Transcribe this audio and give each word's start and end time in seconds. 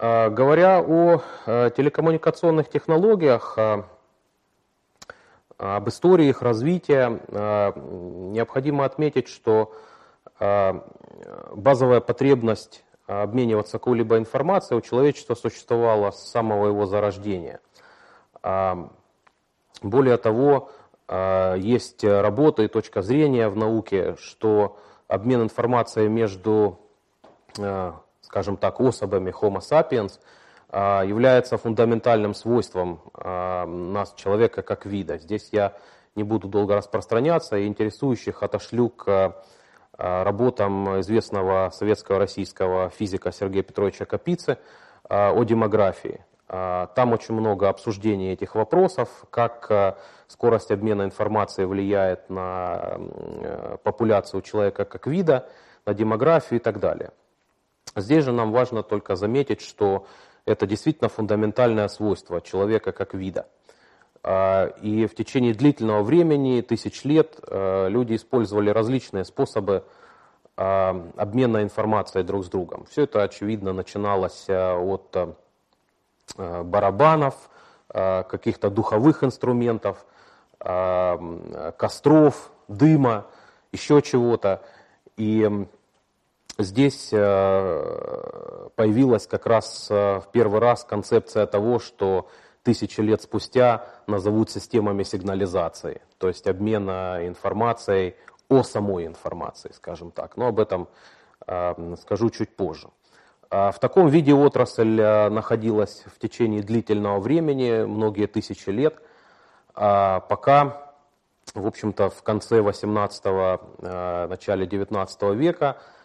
Говоря 0.00 0.80
о 0.80 1.20
телекоммуникационных 1.46 2.70
технологиях, 2.70 3.58
об 5.58 5.88
истории 5.90 6.28
их 6.28 6.40
развития, 6.40 7.20
необходимо 7.30 8.86
отметить, 8.86 9.28
что 9.28 9.74
базовая 10.38 12.00
потребность 12.00 12.82
обмениваться 13.06 13.72
какой-либо 13.72 14.16
информацией 14.16 14.78
у 14.78 14.80
человечества 14.80 15.34
существовала 15.34 16.12
с 16.12 16.30
самого 16.30 16.68
его 16.68 16.86
зарождения. 16.86 17.60
Более 19.82 20.16
того, 20.16 20.70
есть 21.58 22.04
работа 22.04 22.62
и 22.62 22.68
точка 22.68 23.02
зрения 23.02 23.50
в 23.50 23.56
науке, 23.56 24.16
что 24.16 24.78
обмен 25.08 25.42
информацией 25.42 26.08
между, 26.08 26.80
скажем 28.30 28.56
так, 28.56 28.80
особами 28.80 29.30
Homo 29.30 29.58
sapiens 29.58 30.18
является 30.72 31.58
фундаментальным 31.58 32.32
свойством 32.32 33.00
нас, 33.12 34.14
человека, 34.14 34.62
как 34.62 34.86
вида. 34.86 35.18
Здесь 35.18 35.48
я 35.50 35.74
не 36.14 36.22
буду 36.22 36.46
долго 36.46 36.76
распространяться, 36.76 37.56
и 37.56 37.66
интересующих 37.66 38.44
отошлю 38.44 38.88
к 38.88 39.34
Э, 40.02 40.22
работам 40.22 41.00
известного 41.00 41.68
советского 41.74 42.18
российского 42.18 42.88
физика 42.88 43.32
Сергея 43.32 43.62
Петровича 43.62 44.06
Капицы 44.06 44.52
э, 44.52 45.28
о 45.28 45.44
демографии. 45.44 46.24
Э, 46.48 46.86
там 46.96 47.12
очень 47.12 47.34
много 47.34 47.68
обсуждений 47.68 48.32
этих 48.32 48.54
вопросов, 48.54 49.10
как 49.28 49.98
скорость 50.26 50.70
обмена 50.70 51.02
информацией 51.02 51.66
влияет 51.66 52.30
на 52.30 52.98
популяцию 53.82 54.40
человека 54.40 54.86
как 54.86 55.06
вида, 55.06 55.50
на 55.84 55.92
демографию 55.92 56.60
и 56.60 56.62
так 56.62 56.80
далее. 56.80 57.10
Здесь 57.96 58.24
же 58.24 58.32
нам 58.32 58.52
важно 58.52 58.82
только 58.82 59.16
заметить, 59.16 59.60
что 59.60 60.06
это 60.44 60.66
действительно 60.66 61.08
фундаментальное 61.08 61.88
свойство 61.88 62.40
человека 62.40 62.92
как 62.92 63.14
вида– 63.14 63.46
а, 64.22 64.66
и 64.82 65.06
в 65.06 65.14
течение 65.14 65.54
длительного 65.54 66.02
времени, 66.02 66.60
тысяч 66.60 67.04
лет, 67.04 67.38
а, 67.46 67.88
люди 67.88 68.16
использовали 68.16 68.70
различные 68.70 69.24
способы 69.24 69.84
а, 70.56 71.10
обмена 71.16 71.62
информацией 71.62 72.24
друг 72.24 72.44
с 72.44 72.48
другом. 72.48 72.84
Все 72.90 73.04
это, 73.04 73.22
очевидно, 73.22 73.72
начиналось 73.72 74.46
от 74.48 75.36
барабанов, 76.36 77.34
каких-то 77.88 78.70
духовых 78.70 79.24
инструментов, 79.24 80.06
костров, 80.60 82.52
дыма, 82.68 83.26
еще 83.72 84.00
чего-то. 84.00 84.62
И 85.16 85.66
здесь 86.62 87.10
появилась 88.76 89.26
как 89.26 89.46
раз 89.46 89.88
в 89.90 90.24
первый 90.32 90.60
раз 90.60 90.84
концепция 90.84 91.46
того, 91.46 91.78
что 91.78 92.28
тысячи 92.62 93.00
лет 93.00 93.22
спустя 93.22 93.86
назовут 94.06 94.50
системами 94.50 95.02
сигнализации, 95.02 96.02
то 96.18 96.28
есть 96.28 96.46
обмена 96.46 97.26
информацией 97.26 98.16
о 98.48 98.62
самой 98.62 99.06
информации, 99.06 99.70
скажем 99.74 100.10
так. 100.10 100.36
Но 100.36 100.48
об 100.48 100.58
этом 100.58 100.88
э, 101.46 101.96
скажу 102.00 102.30
чуть 102.30 102.54
позже. 102.56 102.88
В 103.50 103.74
таком 103.80 104.08
виде 104.08 104.32
отрасль 104.32 105.00
э, 105.00 105.28
находилась 105.28 106.04
в 106.06 106.18
течение 106.18 106.62
длительного 106.62 107.20
времени, 107.20 107.84
многие 107.84 108.26
тысячи 108.26 108.70
лет, 108.70 109.00
пока, 109.74 110.94
в 111.54 111.66
общем-то, 111.66 112.10
в 112.10 112.22
конце 112.22 112.58
18-го, 112.58 113.60
э, 113.78 114.26
начале 114.26 114.66
19 114.66 115.22
века 115.34 115.78
э, 115.78 115.99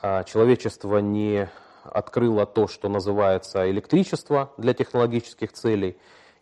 человечество 0.00 0.98
не 0.98 1.48
открыла 1.84 2.46
то, 2.46 2.68
что 2.68 2.88
называется 2.88 3.70
электричество 3.70 4.52
для 4.56 4.74
технологических 4.74 5.52
целей, 5.52 5.96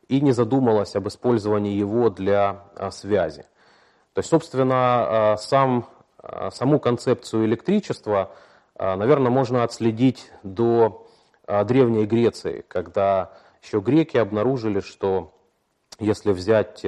и 0.08 0.20
не 0.20 0.32
задумалась 0.32 0.94
об 0.94 1.08
использовании 1.08 1.74
его 1.74 2.10
для 2.10 2.64
а, 2.76 2.90
связи. 2.90 3.42
То 4.12 4.20
есть, 4.20 4.30
собственно, 4.30 5.32
а, 5.32 5.36
сам, 5.36 5.88
а, 6.18 6.50
саму 6.50 6.78
концепцию 6.78 7.44
электричества, 7.46 8.32
наверное, 8.78 9.30
можно 9.30 9.64
отследить 9.64 10.30
до 10.42 11.06
Древней 11.46 12.04
Греции, 12.04 12.62
когда 12.68 13.32
еще 13.62 13.80
греки 13.80 14.18
обнаружили, 14.18 14.80
что 14.80 15.32
если 15.98 16.32
взять 16.32 16.84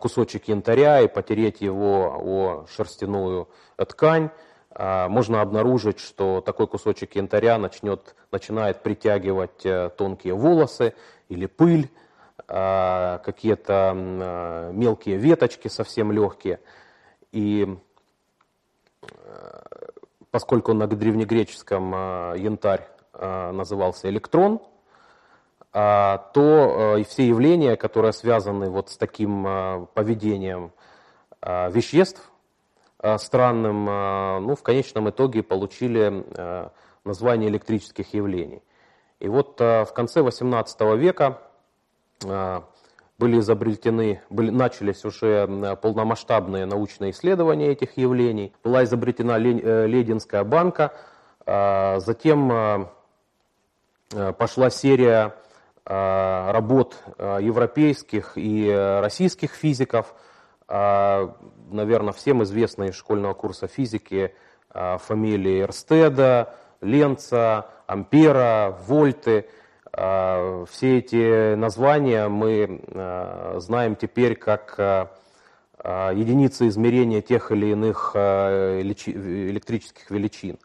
кусочек 0.00 0.48
янтаря 0.48 1.02
и 1.02 1.08
потереть 1.08 1.60
его 1.60 2.16
о 2.18 2.66
шерстяную 2.66 3.50
ткань, 3.76 4.30
а, 4.30 4.32
можно 4.78 5.40
обнаружить, 5.40 6.00
что 6.00 6.42
такой 6.42 6.66
кусочек 6.66 7.16
янтаря 7.16 7.56
начнет, 7.56 8.14
начинает 8.30 8.82
притягивать 8.82 9.64
э, 9.64 9.90
тонкие 9.96 10.34
волосы 10.34 10.94
или 11.30 11.46
пыль, 11.46 11.88
а, 12.46 13.18
какие-то 13.24 13.92
а, 13.94 14.72
мелкие 14.72 15.16
веточки 15.16 15.68
совсем 15.68 16.12
легкие. 16.12 16.60
И 17.32 17.66
э, 19.02 19.60
поскольку 20.30 20.74
на 20.74 20.86
древнегреческом 20.86 21.92
янтарь 22.36 22.86
назывался 23.18 24.10
электрон, 24.10 24.60
то 25.72 26.26
э, 26.98 27.04
все 27.04 27.26
явления, 27.26 27.76
которые 27.76 28.12
связаны 28.12 28.68
вот 28.68 28.90
с 28.90 28.98
таким 28.98 29.88
поведением 29.94 30.72
веществ, 31.42 32.30
Э, 32.30 32.35
странным, 33.18 33.88
э, 33.88 34.38
ну, 34.40 34.56
в 34.56 34.62
конечном 34.62 35.10
итоге 35.10 35.42
получили 35.42 36.24
э, 36.36 36.68
название 37.04 37.48
электрических 37.48 38.12
явлений. 38.14 38.62
И 39.20 39.28
вот 39.28 39.58
в 39.60 39.88
конце 39.94 40.20
XVIII 40.20 40.96
века 40.98 41.40
были 43.18 43.38
изобретены, 43.38 44.20
были, 44.28 44.50
начались 44.50 45.06
уже 45.06 45.76
полномасштабные 45.80 46.66
научные 46.66 47.12
исследования 47.12 47.68
этих 47.68 47.96
явлений. 47.96 48.52
Была 48.62 48.84
изобретена 48.84 49.38
Лединская 49.38 50.44
банка, 50.44 50.92
затем 51.46 52.90
пошла 54.10 54.68
серия 54.68 55.34
работ 55.86 57.02
европейских 57.18 58.32
и 58.36 58.70
российских 59.00 59.52
физиков– 59.52 60.14
наверное, 60.68 62.12
всем 62.12 62.42
известны 62.42 62.88
из 62.88 62.94
школьного 62.94 63.34
курса 63.34 63.68
физики 63.68 64.34
а, 64.70 64.98
фамилии 64.98 65.62
Эрстеда, 65.62 66.54
Ленца, 66.80 67.66
Ампера, 67.86 68.76
Вольты. 68.86 69.48
А, 69.92 70.64
все 70.70 70.98
эти 70.98 71.54
названия 71.54 72.28
мы 72.28 72.82
знаем 73.60 73.96
теперь 73.96 74.36
как 74.36 75.12
единицы 75.84 76.66
измерения 76.68 77.22
тех 77.22 77.52
или 77.52 77.66
иных 77.66 78.16
электрических 78.16 80.10
величин. 80.10 80.58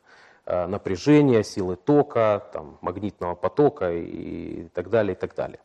Напряжения, 0.45 1.44
силы 1.44 1.75
тока, 1.75 2.50
там, 2.51 2.79
магнитного 2.81 3.35
потока 3.35 3.91
и 3.94 4.68
так 4.73 4.89
далее, 4.89 5.13
и 5.13 5.18
так 5.18 5.35
далее. 5.35 5.59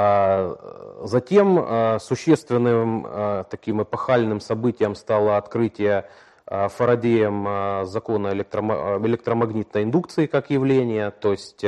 А, 0.00 0.54
затем 1.02 1.58
а, 1.58 1.98
существенным 1.98 3.04
а, 3.04 3.42
таким 3.50 3.82
эпохальным 3.82 4.38
событием 4.38 4.94
стало 4.94 5.36
открытие 5.36 6.08
Фарадеем 6.46 7.84
закона 7.84 8.28
электромагнитной 8.28 9.82
индукции 9.82 10.24
как 10.24 10.48
явления, 10.48 11.10
то 11.10 11.32
есть 11.32 11.62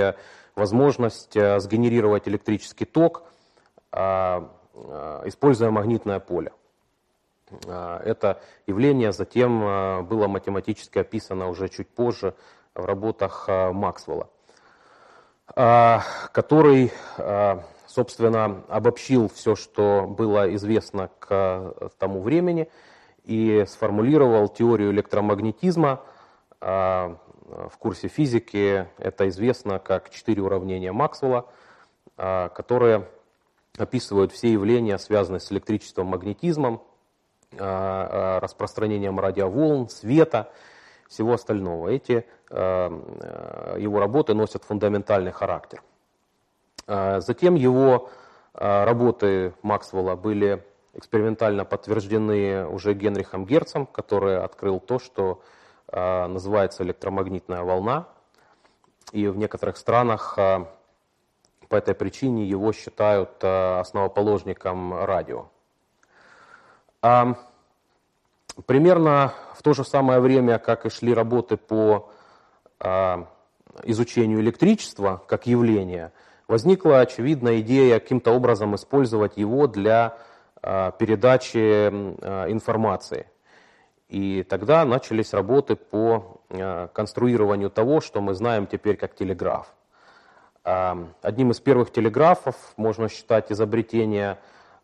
возможность 0.57 1.35
сгенерировать 1.35 2.27
электрический 2.27 2.87
ток, 2.87 3.25
используя 3.93 5.71
магнитное 5.71 6.19
поле. 6.19 6.53
Это 7.69 8.41
явление 8.67 9.13
затем 9.13 10.07
было 10.07 10.29
математически 10.29 10.97
описано 11.01 11.51
уже 11.51 11.69
чуть 11.69 11.91
позже 11.91 12.35
в 12.75 12.83
работах 12.83 13.49
Максвелла, 13.49 14.31
который 16.33 16.91
собственно, 17.91 18.63
обобщил 18.69 19.29
все, 19.29 19.57
что 19.57 20.07
было 20.07 20.55
известно 20.55 21.11
к 21.19 21.27
э, 21.31 21.89
тому 21.99 22.23
времени, 22.23 22.69
и 23.25 23.65
сформулировал 23.67 24.49
теорию 24.49 24.93
электромагнетизма. 24.93 26.03
А, 26.61 27.19
в 27.69 27.77
курсе 27.79 28.09
физики 28.09 28.89
это 28.99 29.29
известно 29.29 29.79
как 29.79 30.11
четыре 30.11 30.43
уравнения 30.43 30.93
Максвелла, 30.93 31.47
а, 32.17 32.49
которые 32.51 33.09
описывают 33.77 34.33
все 34.33 34.53
явления, 34.53 34.97
связанные 34.99 35.41
с 35.41 35.51
электричеством, 35.53 36.07
магнетизмом, 36.09 36.83
распространением 37.53 39.19
радиоволн, 39.19 39.89
света, 39.89 40.53
всего 41.09 41.33
остального. 41.33 41.89
Эти 41.89 42.25
э, 42.51 43.77
его 43.79 43.99
работы 43.99 44.35
носят 44.35 44.63
фундаментальный 44.65 45.33
характер. 45.33 45.83
А, 46.91 47.21
затем 47.21 47.55
его 47.55 48.11
а, 48.53 48.85
работы 48.85 49.55
Максвелла 49.63 50.17
были 50.17 50.65
экспериментально 50.95 51.65
подтверждены 51.65 52.67
уже 52.67 52.95
Генрихом 52.95 53.47
Герцем, 53.47 53.87
который 53.87 54.43
открыл 54.43 54.81
то, 54.81 54.99
что 54.99 55.41
а, 55.87 56.27
называется 56.27 56.83
электромагнитная 56.83 57.63
волна. 57.63 58.09
и 59.13 59.29
в 59.29 59.37
некоторых 59.37 59.77
странах 59.77 60.37
по 60.37 61.77
этой 61.77 61.95
причине 61.95 62.45
его 62.45 62.73
считают 62.73 63.43
основоположником 63.43 65.05
радио. 65.05 65.47
Примерно 68.67 69.33
в 69.55 69.63
то 69.63 69.73
же 69.73 69.85
самое 69.85 70.21
время, 70.21 70.59
как 70.59 70.87
и 70.87 70.91
шли 70.91 71.15
работы 71.15 71.57
по 71.57 72.11
изучению 73.85 74.41
электричества 74.41 75.23
как 75.27 75.47
явления, 75.47 76.13
возникла 76.51 76.99
очевидная 76.99 77.61
идея 77.61 78.01
каким-то 78.01 78.33
образом 78.33 78.75
использовать 78.75 79.37
его 79.37 79.69
для 79.69 80.19
передачи 80.61 81.87
информации. 82.51 83.27
И 84.09 84.43
тогда 84.43 84.85
начались 84.85 85.33
работы 85.33 85.77
по 85.77 86.41
конструированию 86.93 87.71
того, 87.71 88.01
что 88.01 88.21
мы 88.21 88.35
знаем 88.35 88.67
теперь 88.67 88.97
как 88.97 89.15
телеграф. 89.15 89.73
Одним 90.65 91.53
из 91.53 91.61
первых 91.61 91.93
телеграфов 91.93 92.57
можно 92.77 93.09
считать 93.09 93.53
изобретение 93.53 94.39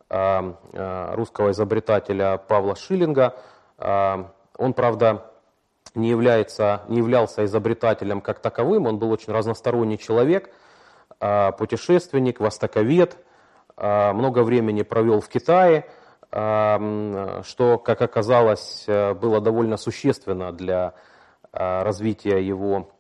русского 0.09 1.51
изобретателя 1.51 2.39
Павла 2.39 2.77
Шиллинга. 2.77 3.35
Он, 3.79 4.73
правда, 4.73 5.33
не, 5.97 6.11
является, 6.11 6.83
не 6.87 6.99
являлся 6.99 7.45
изобретателем 7.45 8.21
как 8.21 8.39
таковым, 8.39 8.87
он 8.87 8.99
был 8.99 9.11
очень 9.11 9.33
разносторонний 9.33 9.99
человек, 9.99 10.49
путешественник, 11.19 12.41
востоковед, 12.41 13.17
много 13.77 14.43
времени 14.43 14.83
провел 14.83 15.21
в 15.21 15.29
Китае, 15.29 15.87
что, 16.31 17.79
как 17.85 18.03
оказалось, 18.03 18.85
было 18.87 19.41
довольно 19.41 19.77
существенно 19.77 20.53
для 20.53 20.95
развития 21.53 22.41
его, 22.47 22.91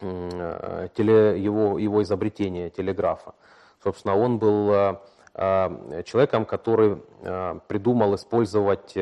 теле, 0.00 1.38
его, 1.40 1.78
его 1.78 2.02
изобретения 2.02 2.70
телеграфа. 2.70 3.34
Собственно, 3.82 4.16
он 4.16 4.38
был 4.38 4.98
человеком, 5.34 6.44
который 6.44 7.02
придумал 7.68 8.14
использовать 8.14 8.96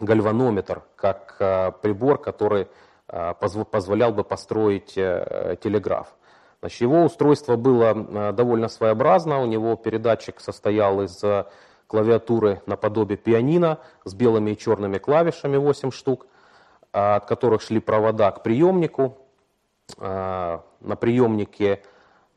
гальванометр 0.00 0.82
как 0.94 1.80
прибор, 1.80 2.18
который 2.18 2.68
позволял 3.08 4.12
бы 4.12 4.22
построить 4.22 4.94
телеграф. 4.94 6.14
Значит, 6.60 6.80
его 6.80 7.04
устройство 7.04 7.56
было 7.56 7.94
э, 7.94 8.32
довольно 8.32 8.68
своеобразно. 8.68 9.40
У 9.40 9.46
него 9.46 9.76
передатчик 9.76 10.40
состоял 10.40 11.00
из 11.02 11.22
э, 11.22 11.44
клавиатуры 11.86 12.62
наподобие 12.66 13.16
пианино 13.16 13.78
с 14.04 14.12
белыми 14.14 14.50
и 14.50 14.58
черными 14.58 14.98
клавишами 14.98 15.56
8 15.56 15.92
штук, 15.92 16.26
от 16.90 17.26
которых 17.26 17.62
шли 17.62 17.78
провода 17.80 18.30
к 18.32 18.42
приемнику. 18.42 19.18
На 19.98 20.62
приемнике 21.00 21.82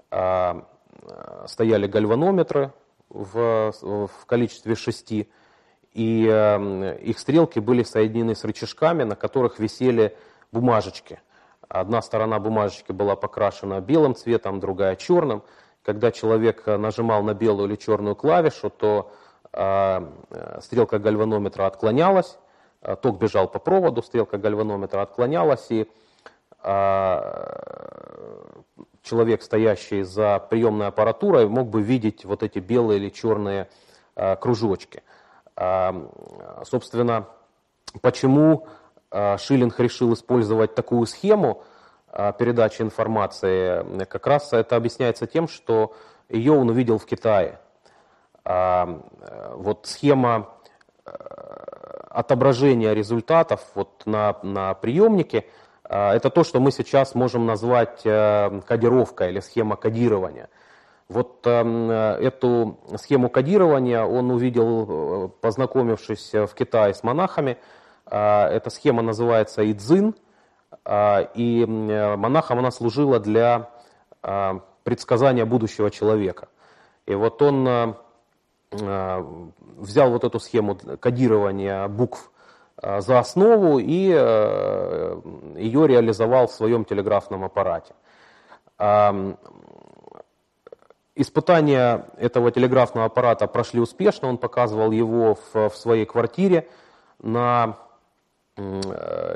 стояли 0.09 1.88
гальванометры 1.88 2.71
в, 3.09 3.74
количестве 4.25 4.75
шести, 4.75 5.29
и 5.91 6.25
э, 6.29 6.97
их 7.01 7.19
стрелки 7.19 7.59
были 7.59 7.83
соединены 7.83 8.35
с 8.35 8.45
рычажками, 8.45 9.03
на 9.03 9.17
которых 9.17 9.59
висели 9.59 10.15
бумажечки– 10.51 11.19
Одна 11.74 12.01
сторона 12.01 12.38
бумажечки 12.39 12.92
была 12.92 13.15
покрашена 13.15 13.80
белым 13.80 14.13
цветом, 14.13 14.59
другая 14.59 14.98
черным. 14.98 15.42
Когда 15.83 16.12
человек 16.12 16.68
нажимал 16.68 17.24
на 17.24 17.33
белую 17.33 17.69
или 17.69 17.77
черную 17.77 18.13
клавишу, 18.15 18.69
то 18.69 19.13
э, 19.53 20.01
стрелка 20.59 21.00
гальванометра 21.00 21.68
отклонялась, 21.68 22.38
э, 22.81 22.98
ток 22.98 23.19
бежал 23.19 23.48
по 23.48 23.59
проводу, 23.59 24.03
стрелка 24.03 24.38
гальванометра 24.38 25.01
отклонялась, 25.01 25.65
и 25.69 25.89
э, 26.62 27.18
человек, 29.01 29.42
стоящий 29.42 30.03
за 30.03 30.39
приемной 30.39 30.88
аппаратурой, 30.88 31.48
мог 31.48 31.69
бы 31.69 31.81
видеть 31.81 32.25
вот 32.25 32.44
эти 32.44 32.59
белые 32.59 33.00
или 33.00 33.09
черные 33.09 33.69
э, 34.15 34.36
кружочки. 34.36 35.03
Э, 35.56 35.94
собственно, 36.65 37.30
почему 38.01 38.68
Шиллинг 39.12 39.78
решил 39.80 40.13
использовать 40.13 40.74
такую 40.74 41.06
схему 41.06 41.63
а, 42.08 42.31
передачи 42.31 42.81
информации, 42.81 44.06
как 44.06 44.25
раз 44.28 44.54
это 44.54 44.75
объясняется 44.75 45.28
тем, 45.28 45.48
что 45.48 45.94
ее 46.30 46.54
он 46.54 46.69
увидел 46.69 46.98
в 46.98 47.06
Китае. 47.06 47.60
А, 48.44 49.02
вот 49.56 49.86
схема 49.86 50.50
отображения 52.10 52.94
результатов 52.94 53.62
вот 53.75 54.06
на, 54.06 54.38
на 54.44 54.74
приемнике, 54.75 55.46
это 55.84 56.30
то, 56.30 56.44
что 56.44 56.60
мы 56.60 56.72
сейчас 56.72 57.16
можем 57.16 57.46
назвать 57.46 58.04
кодировкой 58.04 59.30
или 59.30 59.40
схема 59.40 59.75
кодирования. 59.75 60.50
Вот 61.10 61.46
эту 61.46 62.80
схему 62.98 63.30
кодирования 63.30 64.04
он 64.04 64.31
увидел, 64.31 65.30
познакомившись 65.42 66.34
в 66.34 66.50
Китае 66.54 66.94
с 66.94 67.04
монахами– 67.04 67.58
а, 67.68 67.81
эта 68.12 68.69
схема 68.69 69.02
называется 69.02 69.69
Идзин, 69.72 70.16
а, 70.84 71.22
и 71.34 71.66
монахам 71.66 72.60
она 72.60 72.72
служила 72.72 73.19
для 73.19 73.69
а, 74.22 74.62
предсказания 74.84 75.46
будущего 75.46 75.90
человека. 75.90 76.50
И 77.06 77.16
вот 77.16 77.42
он 77.42 77.96
взял 78.72 80.12
вот 80.12 80.24
эту 80.24 80.40
схему 80.40 80.78
кодирования 80.78 81.90
букв 81.90 82.31
за 82.81 83.19
основу 83.19 83.80
и 83.80 83.94
ее 83.94 85.88
реализовал 85.88 86.48
в 86.48 86.54
своем 86.54 86.86
телеграфном 86.86 87.44
аппарате. 87.44 87.94
Испытания 91.16 92.06
этого 92.18 92.50
телеграфного 92.52 93.08
аппарата 93.08 93.46
прошли 93.46 93.81
успешно, 93.81 94.30
он 94.30 94.38
показывал 94.38 94.92
его 94.92 95.38
в, 95.54 95.72
своей 95.72 96.06
квартире 96.06 96.69
на 97.22 97.75
Э, 97.75 97.90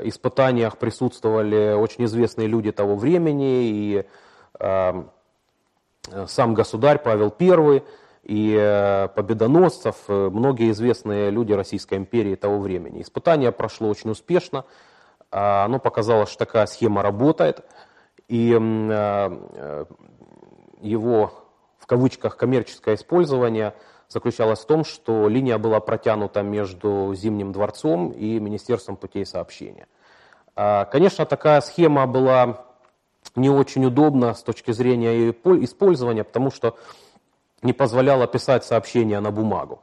испытаниях 0.04 0.78
присутствовали 0.78 1.74
очень 1.74 2.04
известные 2.04 2.48
люди 2.48 2.72
того 2.72 2.96
времени, 2.96 3.68
и 3.68 4.04
э, 4.58 5.02
сам 6.26 6.54
государь 6.54 6.98
Павел 6.98 7.34
I, 7.38 7.82
и 8.22 8.56
э, 8.58 9.08
победоносцев, 9.14 9.96
многие 10.08 10.70
известные 10.70 11.30
люди 11.30 11.52
Российской 11.52 11.98
империи 11.98 12.34
того 12.34 12.58
времени. 12.58 13.02
Испытание 13.02 13.52
прошло 13.52 13.88
очень 13.88 14.10
успешно, 14.10 14.64
оно 15.30 15.78
показало, 15.78 16.26
что 16.26 16.38
такая 16.38 16.66
схема 16.66 17.02
работает, 17.02 17.64
и 18.28 18.48
его 20.80 21.32
в 21.78 21.86
кавычках 21.86 22.36
коммерческое 22.36 22.94
использование– 22.94 23.74
заключалась 24.08 24.60
в 24.60 24.66
том, 24.66 24.84
что 24.84 25.28
линия 25.28 25.58
была 25.58 25.80
протянута 25.80 26.42
между 26.42 27.12
Зимним 27.14 27.52
дворцом 27.52 28.10
и 28.10 28.38
Министерством 28.38 28.96
путей 28.96 29.26
сообщения. 29.26 29.86
А, 30.54 30.84
конечно, 30.86 31.26
такая 31.26 31.60
схема 31.60 32.06
была 32.06 32.64
не 33.34 33.50
очень 33.50 33.84
удобна 33.84 34.34
с 34.34 34.42
точки 34.42 34.70
зрения 34.70 35.12
ее 35.12 35.32
использования, 35.64 36.24
потому 36.24 36.50
что 36.50 36.76
не 37.62 37.72
позволяла 37.72 38.26
писать 38.26 38.64
сообщения 38.64 39.20
на 39.20 39.30
бумагу. 39.30 39.82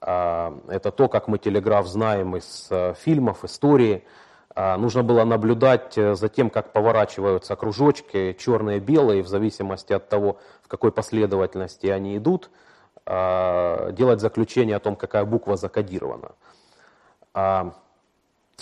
А, 0.00 0.56
это 0.68 0.90
то, 0.90 1.08
как 1.08 1.28
мы 1.28 1.38
телеграф 1.38 1.86
знаем 1.86 2.36
из 2.36 2.68
э, 2.70 2.94
фильмов, 2.94 3.44
истории. 3.44 4.04
А, 4.54 4.76
нужно 4.76 5.02
было 5.02 5.24
наблюдать 5.24 5.96
э, 5.96 6.14
за 6.14 6.28
тем, 6.28 6.50
как 6.50 6.72
поворачиваются 6.72 7.56
кружочки, 7.56 8.36
черные 8.38 8.78
и 8.78 8.80
белые, 8.80 9.22
в 9.22 9.28
зависимости 9.28 9.92
от 9.92 10.08
того, 10.08 10.38
в 10.62 10.68
какой 10.68 10.92
последовательности 10.92 11.86
они 11.86 12.18
идут– 12.18 12.50
делать 13.06 14.20
заключение 14.20 14.76
о 14.76 14.80
том, 14.80 14.94
какая 14.96 15.24
буква 15.24 15.56
закодирована. 15.56 16.32
А, 17.32 17.72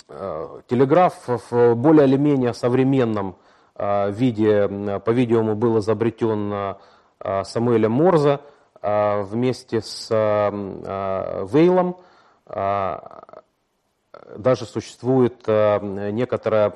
а, 0.07 0.61
телеграф 0.67 1.27
в 1.27 1.75
более 1.75 2.07
или 2.07 2.17
менее 2.17 2.53
современном 2.53 3.35
виде, 3.77 4.67
по-видимому, 5.05 5.55
был 5.55 5.79
изобретен 5.79 6.75
Самуэлем 7.45 7.93
Морзе 7.93 8.41
вместе 8.81 9.79
с 9.79 10.09
Вейлом. 10.09 11.95
Даже 14.35 14.65
существует 14.65 15.47
некоторая 15.47 16.73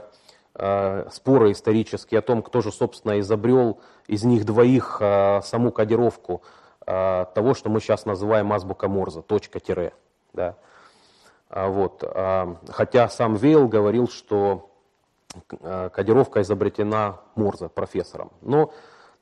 споры 1.11 1.51
исторические 1.51 2.19
о 2.19 2.21
том, 2.21 2.41
кто 2.41 2.61
же, 2.61 2.71
собственно, 2.71 3.19
изобрел 3.19 3.81
из 4.07 4.23
них 4.23 4.45
двоих 4.45 5.01
саму 5.43 5.73
кодировку 5.73 6.41
а, 6.85 7.25
того, 7.25 7.53
что 7.53 7.69
мы 7.69 7.79
сейчас 7.79 8.05
называем 8.05 8.51
азбука 8.51 8.87
Морзе, 8.87 9.21
точка-тире. 9.21 9.93
Да. 10.33 10.55
А, 11.49 11.67
вот. 11.67 12.03
А, 12.03 12.57
хотя 12.69 13.09
сам 13.09 13.35
Вейл 13.35 13.67
говорил, 13.67 14.07
что 14.07 14.69
кодировка 15.59 16.41
изобретена 16.41 17.21
Морзе, 17.35 17.67
профессором. 17.67 18.31
Но 18.41 18.71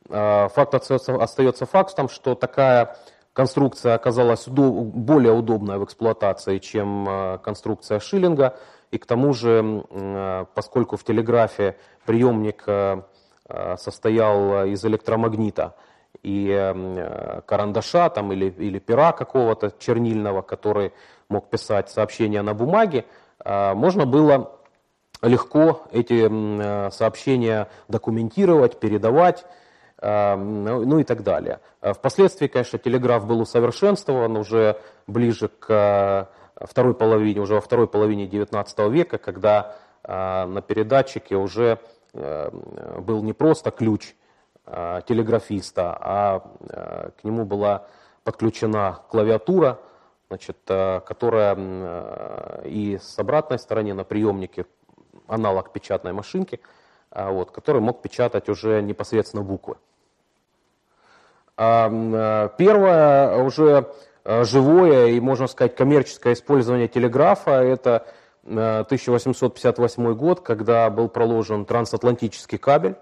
факт 0.09 0.75
остается, 0.75 1.15
остается 1.15 1.65
фактом, 1.65 2.09
что 2.09 2.35
такая 2.35 2.97
конструкция 3.31 3.95
оказалась 3.95 4.45
более 4.49 5.31
удобная 5.31 5.77
в 5.77 5.85
эксплуатации, 5.85 6.57
чем 6.57 7.39
конструкция 7.43 8.01
Шиллинга. 8.01 8.57
И 8.89 8.97
к 8.97 9.05
тому 9.05 9.33
же, 9.33 9.85
поскольку 10.53 10.97
в 10.97 11.05
телеграфе 11.05 11.77
приемник 12.05 12.65
состоял 13.77 14.65
из 14.65 14.83
электромагнита 14.83 15.75
и 16.23 16.73
карандаша 17.45 18.09
там, 18.09 18.31
или, 18.31 18.49
или 18.49 18.79
пера 18.79 19.11
какого-то 19.11 19.73
чернильного, 19.79 20.41
который 20.41 20.93
мог 21.29 21.49
писать 21.49 21.89
сообщения 21.89 22.41
на 22.41 22.53
бумаге, 22.53 23.05
можно 23.43 24.05
было 24.05 24.59
легко 25.23 25.81
эти 25.91 26.29
сообщения 26.91 27.67
документировать, 27.87 28.79
передавать, 28.79 29.45
ну, 30.01 30.85
ну 30.85 30.99
и 30.99 31.03
так 31.03 31.23
далее. 31.23 31.59
Впоследствии, 31.81 32.47
конечно, 32.47 32.79
телеграф 32.79 33.25
был 33.25 33.41
усовершенствован 33.41 34.35
уже 34.37 34.79
ближе 35.07 35.47
к 35.47 36.29
второй 36.55 36.93
половине, 36.93 37.39
уже 37.39 37.55
во 37.55 37.61
второй 37.61 37.87
половине 37.87 38.27
XIX 38.27 38.89
века, 38.89 39.17
когда 39.17 39.75
на 40.03 40.61
передатчике 40.61 41.35
уже 41.35 41.79
был 42.13 43.23
не 43.23 43.33
просто 43.33 43.71
ключ 43.71 44.15
телеграфиста, 45.07 45.97
а 45.99 46.39
к 47.19 47.23
нему 47.23 47.45
была 47.45 47.85
подключена 48.23 48.99
клавиатура, 49.09 49.79
значит, 50.29 50.57
которая 50.65 52.63
и 52.63 52.97
с 53.01 53.19
обратной 53.19 53.59
стороны 53.59 53.93
на 53.93 54.03
приемнике 54.05 54.65
аналог 55.27 55.73
печатной 55.73 56.13
машинки, 56.13 56.61
вот, 57.13 57.51
который 57.51 57.81
мог 57.81 58.01
печатать 58.01 58.47
уже 58.47 58.81
непосредственно 58.81 59.43
буквы. 59.43 59.75
А, 61.57 62.47
первое 62.57 63.43
уже 63.43 63.91
живое 64.23 65.07
и, 65.07 65.19
можно 65.19 65.47
сказать, 65.47 65.75
коммерческое 65.75 66.33
использование 66.33 66.87
телеграфа– 66.87 67.51
это 67.63 68.07
1858 68.45 70.13
год, 70.13 70.41
когда 70.41 70.89
был 70.89 71.09
проложен 71.09 71.65
трансатлантический 71.65 72.57
кабель. 72.57 72.95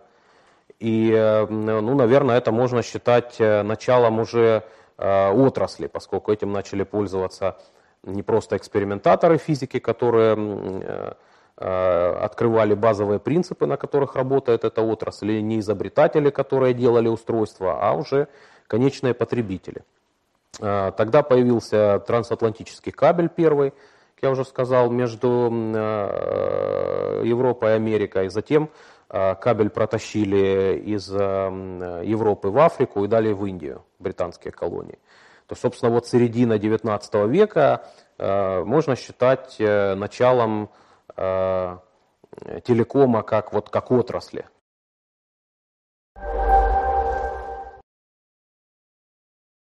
И, 0.80 1.46
ну, 1.50 1.96
наверное, 1.96 2.38
это 2.38 2.52
можно 2.52 2.84
считать 2.84 3.36
э, 3.40 3.64
началом 3.64 4.20
уже 4.20 4.64
отрасли, 4.98 5.88
поскольку 5.88 6.34
этим 6.34 6.52
начали 6.52 6.84
пользоваться 6.84 7.58
не 8.04 8.22
просто 8.22 8.58
экспериментаторы 8.58 9.38
физики, 9.38 9.80
которые 9.80 10.36
э, 10.38 11.14
Э, 11.62 12.16
открывали 12.22 12.74
базовые 12.74 13.20
принципы, 13.20 13.66
на 13.66 13.76
которых 13.76 14.16
работает 14.16 14.64
эта 14.64 14.82
отрасль, 14.82 15.32
и 15.32 15.42
не 15.42 15.60
изобретатели, 15.60 16.30
которые 16.30 16.74
делали 16.74 17.10
устройства, 17.10 17.80
а 17.82 17.92
уже 17.96 18.30
конечные 18.68 19.14
потребители. 19.14 19.84
Э, 20.62 20.94
тогда 20.96 21.22
появился 21.22 22.00
трансатлантический 22.08 22.94
кабель 22.94 23.28
первый, 23.28 23.72
как 23.72 24.24
я 24.24 24.32
уже 24.32 24.46
сказал, 24.46 24.90
между 24.90 25.52
э, 25.52 27.24
Европой 27.26 27.72
и 27.72 27.76
Америкой. 27.76 28.30
Затем 28.30 28.70
кабель 29.10 29.70
протащили 29.70 30.80
из 30.86 31.10
Европы 31.12 32.50
в 32.50 32.58
Африку 32.60 33.04
и 33.04 33.08
далее 33.08 33.34
в 33.34 33.46
Индию, 33.46 33.84
британские 33.98 34.52
колонии. 34.52 35.00
То, 35.48 35.56
собственно, 35.56 35.92
вот 35.92 36.06
середина 36.08 36.60
19 36.60 37.16
века 37.28 37.88
можно 38.20 38.96
считать 38.96 39.56
началом 39.60 40.70
Э, 41.20 41.80
телекома 42.64 43.24
как, 43.24 43.54
вот, 43.54 43.70
как 43.70 43.92
отрасли. 43.92 44.46